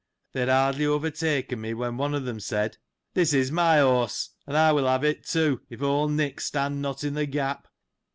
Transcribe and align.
They 0.33 0.39
had 0.39 0.49
hardly 0.49 0.87
overtaken 0.87 1.61
me, 1.61 1.75
when 1.75 1.95
one 1.95 2.15
of 2.15 2.25
them 2.25 2.39
said," 2.39 2.79
This 3.13 3.33
is 3.35 3.51
my 3.51 3.77
horse, 3.77 4.31
and 4.47 4.57
I 4.57 4.71
will 4.71 4.87
have 4.87 5.03
it, 5.03 5.23
too, 5.27 5.61
if 5.69 5.83
old 5.83 6.13
Nick 6.13 6.41
stand 6.41 6.81
not 6.81 7.03
in 7.03 7.13
the 7.13 7.27
gap." 7.27 7.67